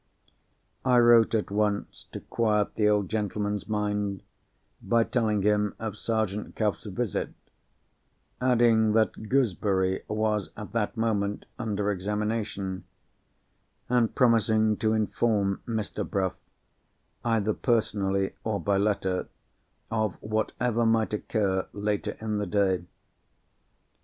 I 0.83 0.97
wrote 0.97 1.35
at 1.35 1.51
once 1.51 2.07
to 2.11 2.21
quiet 2.21 2.73
the 2.73 2.89
old 2.89 3.07
gentleman's 3.07 3.69
mind, 3.69 4.23
by 4.81 5.03
telling 5.03 5.43
him 5.43 5.75
of 5.77 5.95
Sergeant 5.95 6.55
Cuff's 6.55 6.87
visit: 6.87 7.35
adding 8.41 8.93
that 8.93 9.29
Gooseberry 9.29 10.01
was 10.07 10.49
at 10.57 10.71
that 10.71 10.97
moment 10.97 11.45
under 11.59 11.91
examination; 11.91 12.83
and 13.89 14.15
promising 14.15 14.75
to 14.77 14.93
inform 14.93 15.61
Mr. 15.67 16.03
Bruff, 16.09 16.33
either 17.23 17.53
personally, 17.53 18.31
or 18.43 18.59
by 18.59 18.77
letter, 18.79 19.27
of 19.91 20.15
whatever 20.19 20.83
might 20.83 21.13
occur 21.13 21.67
later 21.73 22.17
in 22.19 22.39
the 22.39 22.47
day. 22.47 22.85